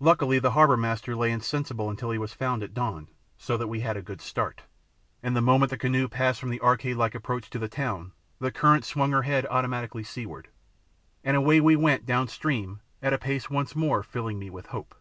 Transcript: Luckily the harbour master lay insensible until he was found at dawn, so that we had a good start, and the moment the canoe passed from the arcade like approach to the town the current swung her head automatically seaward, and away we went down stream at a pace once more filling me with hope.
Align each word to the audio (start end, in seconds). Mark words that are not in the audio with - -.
Luckily 0.00 0.38
the 0.38 0.52
harbour 0.52 0.78
master 0.78 1.14
lay 1.14 1.30
insensible 1.30 1.90
until 1.90 2.10
he 2.10 2.16
was 2.16 2.32
found 2.32 2.62
at 2.62 2.72
dawn, 2.72 3.08
so 3.36 3.58
that 3.58 3.66
we 3.68 3.80
had 3.80 3.98
a 3.98 4.00
good 4.00 4.22
start, 4.22 4.62
and 5.22 5.36
the 5.36 5.42
moment 5.42 5.68
the 5.68 5.76
canoe 5.76 6.08
passed 6.08 6.40
from 6.40 6.48
the 6.48 6.60
arcade 6.62 6.96
like 6.96 7.14
approach 7.14 7.50
to 7.50 7.58
the 7.58 7.68
town 7.68 8.12
the 8.38 8.50
current 8.50 8.82
swung 8.86 9.12
her 9.12 9.24
head 9.24 9.44
automatically 9.50 10.04
seaward, 10.04 10.48
and 11.22 11.36
away 11.36 11.60
we 11.60 11.76
went 11.76 12.06
down 12.06 12.28
stream 12.28 12.80
at 13.02 13.12
a 13.12 13.18
pace 13.18 13.50
once 13.50 13.76
more 13.76 14.02
filling 14.02 14.38
me 14.38 14.48
with 14.48 14.68
hope. 14.68 14.94